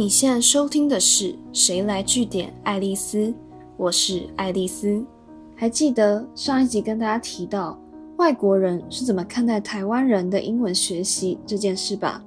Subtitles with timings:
[0.00, 3.18] 你现在收听的是《谁来据点爱丽丝》，
[3.76, 5.04] 我是爱丽丝。
[5.56, 7.76] 还记得上一集跟大家提到
[8.16, 12.24] 外国人是怎么看待台湾人的英文学习这件事吧？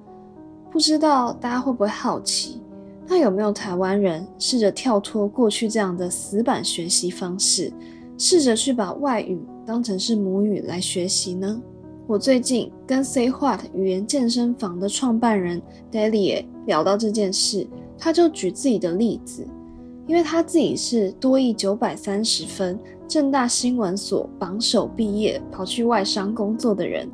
[0.70, 2.60] 不知道大家会不会好奇，
[3.08, 7.72] 那有没有台湾人试着跳脱过去这样的死板学习方式，
[8.18, 11.62] 试着去把外语当成是母语来学习呢？
[12.12, 17.66] 我最近跟 Say What 语言健身房的创办人 Delia 聊到这件事，
[17.98, 19.48] 他就举自己的例子，
[20.08, 27.10] 因为他自己是多益九百三十分，正大新闻所榜首毕业，跑去外商工作的人，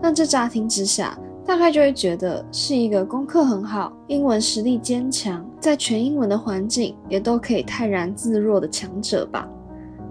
[0.00, 1.18] 那这乍听之下。
[1.44, 9.48] 大概就会觉得是一个功课很好、英文实力坚强，在全英文的环境也都可以泰然自若的强者吧。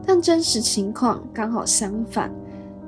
[0.05, 2.30] 但真实情况刚好相反。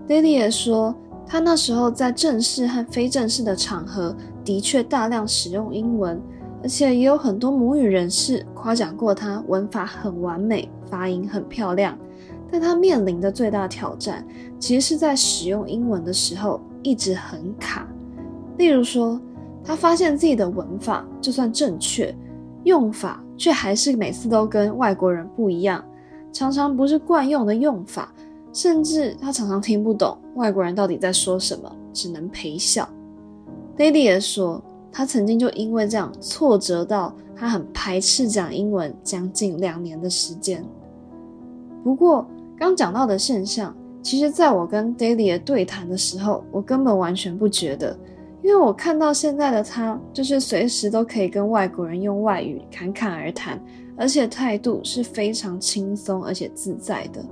[0.10, 0.96] Lily 也说，
[1.32, 6.20] 他那时候在正式和非正式的场合的确大量使用英文，
[6.64, 11.96] 而且也有很多母语人士夸奖过他文法很完美、发音很漂亮。
[12.52, 14.26] 但他面临的最大挑战，
[14.58, 17.88] 其实是在使用英文的时候一直很卡。
[18.58, 19.22] 例如说，
[19.64, 22.12] 他发现自己的文法就算正确，
[22.64, 25.86] 用法却还是每次都跟外国人不一样，
[26.34, 28.12] 常常不是惯用的用法，
[28.52, 32.88] 甚至他常常听不懂外国人到底在说什么，只能陪笑。
[33.78, 34.62] Lady 也说，
[34.92, 40.66] 他曾经就因为这样挫折到他很排斥讲英文，将近两年的时间。
[41.84, 42.28] 不过，
[42.58, 47.98] 刚讲到的现象，其实在我跟 Daily 对谈的时候，我根本完全不觉得。
[48.42, 53.62] 因为我看到现在的他，就是随时都可以跟外国人用外语侃侃而谈，
[53.98, 57.24] 而且态度是非常轻松而且自在的。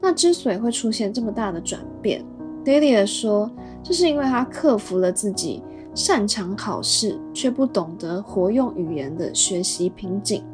[0.00, 2.24] 那之所以会出现这么大的转变
[2.64, 3.50] ，Dalia 说，
[3.82, 5.62] 这是因为他克服了自己
[5.94, 10.44] 擅长考试却不懂得活用语言的学习瓶颈。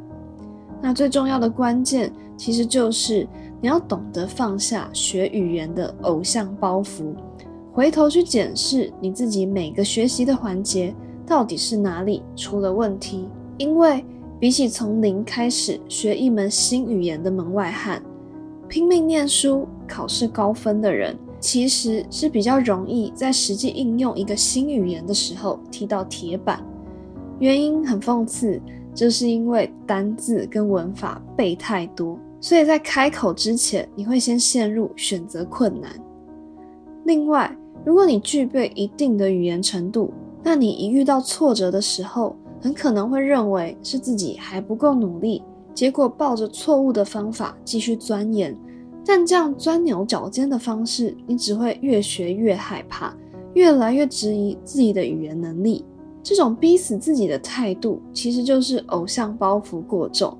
[0.81, 3.27] 那最重要的关键，其实就是
[3.61, 7.13] 你要懂得放下学语言的偶像包袱。
[7.71, 10.93] 回头去检视你自己每个学习的环节，
[11.25, 13.27] 到底是哪里出了问题？
[13.57, 14.03] 因为
[14.39, 18.03] 比起从零开始学一门新语言的门外汉，
[18.73, 26.59] 拼命念书、考试高分的人，其实是比较容易在实际应用一个新语言的时候踢到铁板。
[27.37, 28.59] 原因很讽刺，
[28.91, 35.91] 就是因为单字跟文法背太多，所以在开口之前，你会先陷入选择困难。
[37.03, 37.55] 另外，
[37.85, 40.11] 如果你具备一定的语言程度，
[40.41, 48.57] 那你一遇到挫折的时候，很可能会认为是自己还不够努力，结果抱着错误的方法继续钻研。
[49.05, 53.13] 但这样钻牛角尖的方式，你只会越学越害怕，
[53.53, 55.83] 越来越质疑自己的语言能力。
[56.21, 60.37] 这种逼死自己的态度，其实就是偶像包袱过重。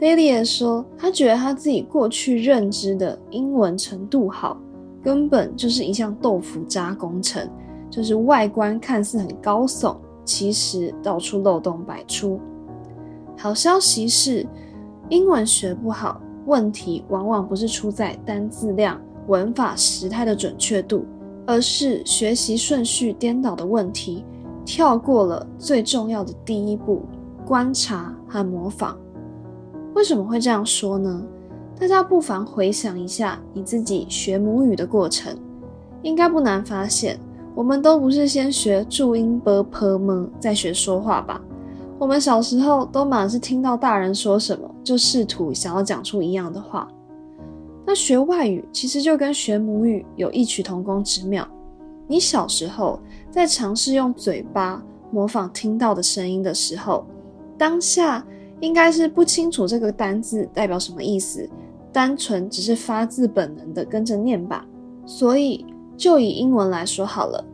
[0.00, 4.56] Daily 也说，他觉得他自己过去认知的英文程度好。
[5.00, 7.48] 根本就是一项豆腐渣工程，
[7.88, 12.40] 就是外观看似很高耸，其实到处漏洞百出。
[13.36, 14.44] 好消息是，
[15.10, 21.06] 英文学不好，问题往往不是出在单字量、文法时态的准确度，
[21.46, 24.22] 而是学习顺序颠倒的问题，
[24.66, 27.06] 跳过了最重要的第一步——
[27.46, 28.98] 观察和模仿。
[29.94, 31.24] 为什么会这样说呢？
[31.80, 35.34] 大家不妨回想一下你自己学母语的过程，
[36.02, 37.18] 应该不难发现，
[37.54, 41.40] 我们都不是先学注音 b p m 再学说话吧？
[41.98, 46.88] 我们小时候都满是听到大人说什么，就试图想要讲出一样的话。
[47.86, 51.46] 那学外语其实就跟学母语有异曲同工之妙。
[52.06, 52.98] 你小时候
[53.30, 57.04] 在尝试用嘴巴模仿听到的声音的时候，
[57.58, 58.26] 当下
[58.60, 61.46] 应该是不清楚这个单字代表什么意思。
[61.92, 64.66] 单纯只是发自本能的跟着念吧。
[65.04, 65.66] 所以，
[65.98, 67.44] 就以英文来说好了。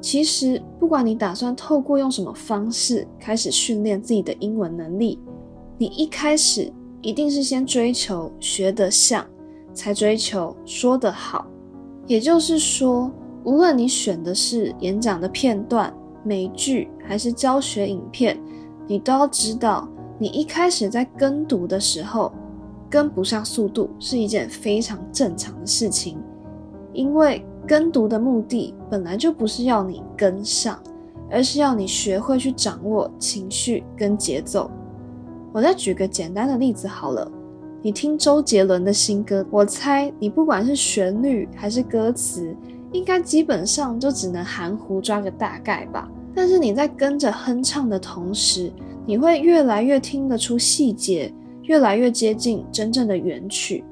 [0.00, 5.18] 其实，不管你打算透过用什么方式开始训练自己的英文能力，
[5.78, 6.72] 你一开始
[7.02, 9.24] 一定是先追求学得像，
[9.72, 11.46] 才追求说得好。
[12.06, 13.10] 也就是说，
[13.44, 15.92] 无论你选的是演讲的片段、
[16.24, 18.38] 美剧，还是教学影片，
[18.86, 22.32] 你都要知道，你一开始在跟读的时候。
[22.90, 26.18] 跟不上速度是一件非常正常的事情，
[26.94, 30.82] 因为跟读的目的本来就不是要你跟上，
[31.30, 34.70] 而是要你学会去掌握情绪跟节奏。
[35.58, 37.28] 我再举个简单的例子好了，
[37.82, 42.54] 你听周杰伦的新歌，我猜你不管是旋律还是歌词，
[42.92, 46.08] 应该基本上就只能含糊抓个大概吧。
[46.32, 48.72] 但是你在跟着哼唱的同时，
[49.04, 53.82] 你会越来越听得出细节，越来越接近真正的原曲。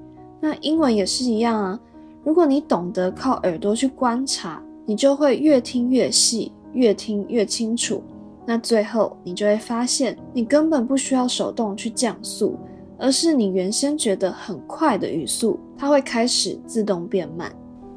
[0.40, 1.80] 那英文也是一样啊，
[2.22, 8.00] 如果你懂得靠耳朵去观察，你就会越听越细，越听越清楚。
[8.46, 12.56] 那最后你就会发现，你根本不需要手动去降速，
[12.96, 17.52] 而是你原先觉得很快的语速，它会开始自动变慢。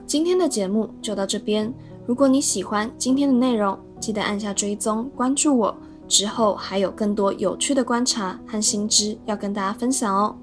[0.07, 1.71] 今天的节目就到这边，
[2.07, 5.77] 如果你喜欢今天的内容，记得按下追踪关注我。
[6.07, 10.35] 之后还有更多有趣的观察和新知要跟大家分享哦。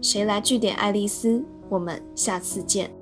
[0.00, 1.40] 谁来据点爱丽丝？
[1.68, 3.01] 我们下次见。